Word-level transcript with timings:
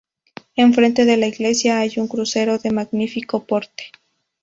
En 0.55 0.73
frente 0.73 1.05
de 1.05 1.15
la 1.15 1.27
iglesia 1.27 1.77
hay 1.77 1.93
un 1.97 2.07
crucero 2.07 2.57
de 2.57 2.71
magnífico 2.71 3.43
porte. 3.45 3.91